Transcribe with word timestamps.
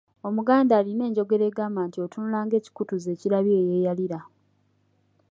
Omuganda 0.27 0.73
alina 0.79 1.03
enjogera 1.09 1.43
egamba 1.47 1.81
nti 1.87 1.97
otunula 2.05 2.39
ng'ekikutuzi 2.45 3.07
ekirabye 3.15 3.55
eyeeyalira. 3.61 4.19